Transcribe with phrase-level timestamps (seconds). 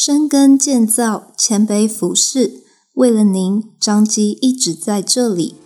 [0.00, 5.56] 深耕建造，谦卑服侍，为了您，张基一直在这里。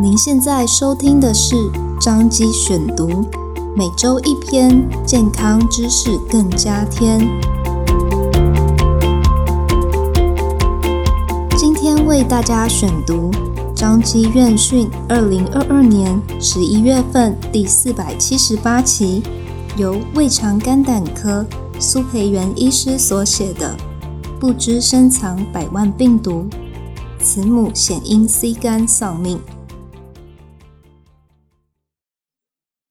[0.00, 1.56] 您现在收听的是
[2.00, 3.24] 张基选读，
[3.76, 7.18] 每周一篇健康知识更加添。
[11.58, 13.32] 今天为大家选读
[13.74, 19.24] 张基院讯二零二二年十一月份第四百七十八期。
[19.78, 21.44] 由胃肠肝胆科
[21.78, 23.76] 苏培元医师所写的
[24.40, 26.46] 《不知深藏百万病毒，
[27.20, 29.36] 慈母险因 C 肝丧命》。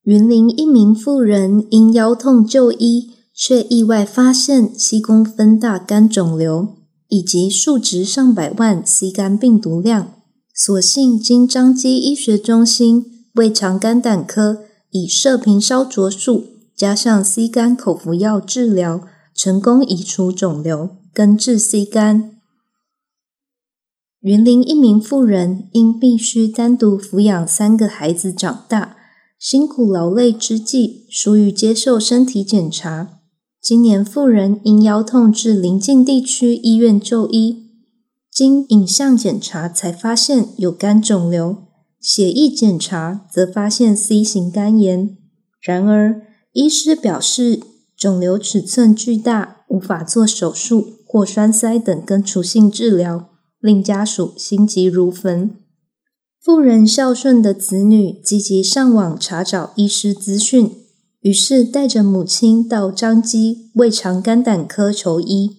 [0.04, 6.76] 云林一名妇人因腰痛就医，却意外发现七公分大肝肿瘤
[7.08, 10.12] 以及数值上百万 C 肝病毒量，
[10.54, 14.59] 所幸经彰基医学中心胃肠肝胆科
[14.92, 16.45] 以射频烧灼术。
[16.76, 22.32] 加上 C 肝口服药治疗，成功移除肿瘤，根治 C 肝。
[24.20, 28.98] 云林一名妇人因必须单独抚养三个孩子长大，
[29.40, 33.20] 辛苦劳累之际，疏于接受身体检查。
[33.62, 37.70] 今年妇人因腰痛至邻近地区医院就医，
[38.30, 41.58] 经影像检查才发现有肝肿瘤，
[42.02, 45.17] 血液检查则发现 C 型肝炎。
[45.62, 46.22] 然而，
[46.56, 47.59] 医师表示，
[47.98, 53.28] 肿瘤尺寸巨大，无法做手术或栓塞等根除性治疗，
[53.59, 55.52] 令家属心急如焚。
[56.42, 60.72] 妇人孝顺的子女积极上网查找医师资讯，
[61.20, 65.58] 于是带着母亲到彰基胃肠肝胆科求医。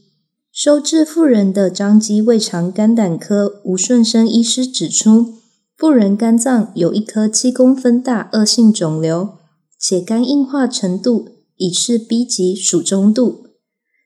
[0.50, 5.34] 收治妇人的彰基胃肠肝胆科吴顺生医师指出，
[5.76, 9.34] 妇人肝脏有一颗七公分大恶性肿瘤。
[9.78, 13.46] 且肝硬化程度已是 B 级属中度，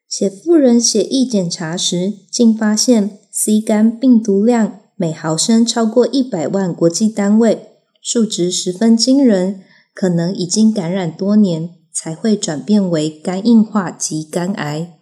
[0.09, 7.69] 且妇人血液检查时，竟发现 C 肝病毒量每毫升超过一百万国际单位，
[8.03, 9.63] 数值十分惊人，
[9.95, 14.99] 可能已经感染多年才会转变为肝硬化及肝癌。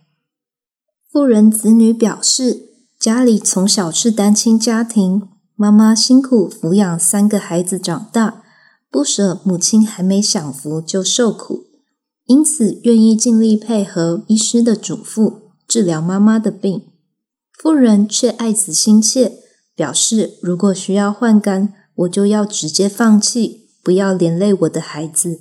[1.10, 2.68] 妇人子女表示，
[3.00, 5.22] 家里从小是单亲家庭，
[5.56, 8.44] 妈妈辛苦抚养三个孩子长大。
[8.90, 11.64] 不舍母亲还没享福就受苦，
[12.26, 16.82] 因此愿意尽力配合医师的嘱咐治疗妈妈的病。
[17.52, 19.40] 妇人却爱子心切，
[19.74, 25.40] 表示如果需要换肝，我就要直接放弃，不要连累我的孩子。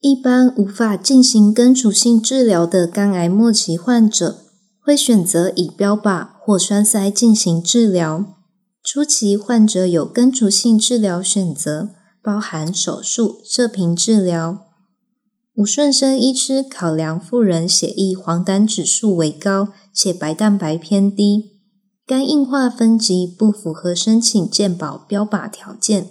[0.00, 4.44] 一般无法进行根除性治疗的肝癌末期患者，
[4.80, 8.24] 会选择以标靶或栓塞进行治疗。
[8.84, 11.90] 初期患者有根除性治疗选择。
[12.26, 14.66] 包含手术、射频治疗。
[15.54, 21.52] 吴顺生医师考量妇人血液黄疸指数为高，且白蛋白偏低，
[22.04, 26.08] 肝硬化分级不符合申请健保标靶条件。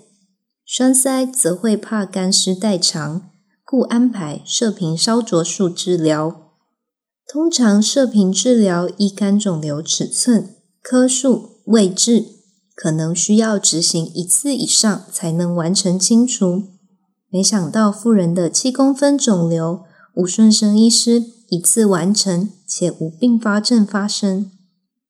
[0.65, 3.29] 栓塞则会怕干尸代偿，
[3.65, 6.53] 故安排射频烧灼术治疗。
[7.27, 12.34] 通常射频治疗依肝肿瘤尺寸、颗数、位置。
[12.75, 16.63] 可能需要执行一次以上才能完成清除。
[17.29, 19.83] 没想到妇人的七公分肿瘤，
[20.15, 24.51] 吴顺生医师一次完成，且无并发症发生。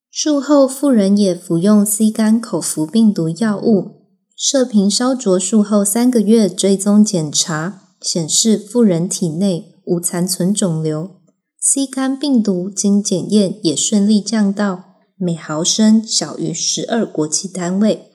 [0.09, 3.91] 术后，妇人也服用 C 肝口服病毒药物。
[4.37, 11.11] 射频烧灼术后三个月追踪检查显示，妇人体内无残存肿瘤
[11.59, 14.84] ，C 肝病毒经检验也顺利降到。
[15.17, 18.11] 每毫升小于十二国际单位，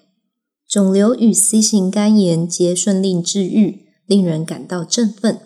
[0.68, 5.40] 肿瘤与 C 型肝炎皆顺利治愈，令人感到振奋。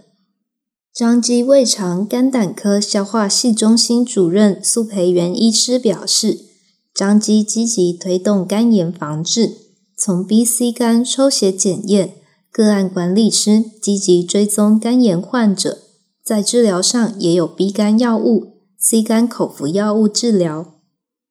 [0.92, 6.40] 彰基胃肠肝胆科消化系中心主任苏培元医师表示，
[6.92, 9.52] 彰基积极推动肝炎防治，
[9.96, 12.14] 从 B、C 肝抽血检验，
[12.50, 15.78] 个案管理师积极追踪肝炎患者，
[16.24, 20.72] 在治疗上也有 B 肝药物、C 肝口服药物治疗。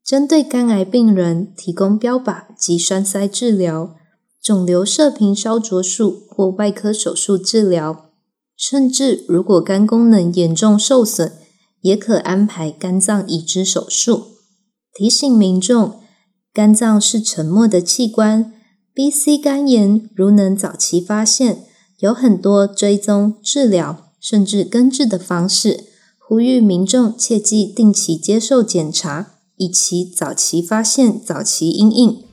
[0.05, 3.95] 针对肝癌病人提供标靶及栓塞治疗、
[4.41, 8.09] 肿瘤射频烧灼术或外科手术治疗，
[8.57, 11.31] 甚至如果肝功能严重受损，
[11.81, 14.25] 也可安排肝脏移植手术。
[14.93, 16.01] 提醒民众，
[16.53, 18.53] 肝脏是沉默的器官
[18.93, 21.63] ，B、C 肝炎如能早期发现，
[21.99, 25.85] 有很多追踪、治疗甚至根治的方式。
[26.19, 29.32] 呼吁民众切记定期接受检查。
[29.57, 32.23] 以及早期发现、早期阴影。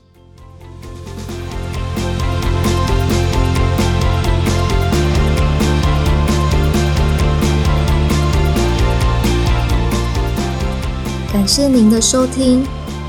[11.31, 12.63] 感谢您的收听，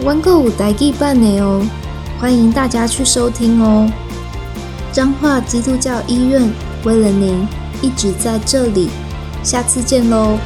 [0.04, 1.62] 玩个五代记半年哦，
[2.18, 3.90] 欢迎大家去收听哦。
[4.92, 6.50] 彰化基督教医院
[6.84, 7.46] 为了您
[7.82, 8.88] 一直在这里，
[9.42, 10.38] 下次见喽。